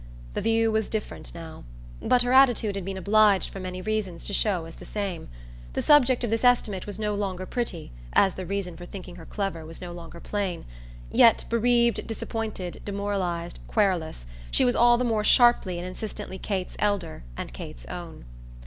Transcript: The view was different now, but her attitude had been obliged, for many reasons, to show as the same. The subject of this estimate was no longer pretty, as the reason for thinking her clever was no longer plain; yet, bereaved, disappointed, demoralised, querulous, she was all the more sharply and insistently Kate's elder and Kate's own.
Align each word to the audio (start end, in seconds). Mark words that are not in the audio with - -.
The 0.33 0.41
view 0.41 0.71
was 0.71 0.89
different 0.89 1.31
now, 1.35 1.63
but 2.01 2.23
her 2.23 2.33
attitude 2.33 2.73
had 2.73 2.83
been 2.83 2.97
obliged, 2.97 3.51
for 3.51 3.59
many 3.59 3.83
reasons, 3.83 4.23
to 4.25 4.33
show 4.33 4.65
as 4.65 4.73
the 4.77 4.83
same. 4.83 5.27
The 5.73 5.81
subject 5.83 6.23
of 6.23 6.31
this 6.31 6.43
estimate 6.43 6.87
was 6.87 6.97
no 6.97 7.13
longer 7.13 7.45
pretty, 7.45 7.91
as 8.13 8.33
the 8.33 8.47
reason 8.47 8.75
for 8.75 8.87
thinking 8.87 9.17
her 9.17 9.27
clever 9.27 9.63
was 9.63 9.79
no 9.79 9.91
longer 9.91 10.19
plain; 10.19 10.65
yet, 11.11 11.45
bereaved, 11.49 12.07
disappointed, 12.07 12.81
demoralised, 12.83 13.59
querulous, 13.67 14.25
she 14.49 14.65
was 14.65 14.75
all 14.75 14.97
the 14.97 15.03
more 15.05 15.23
sharply 15.23 15.77
and 15.77 15.87
insistently 15.87 16.39
Kate's 16.39 16.75
elder 16.79 17.23
and 17.37 17.53
Kate's 17.53 17.85
own. 17.85 18.25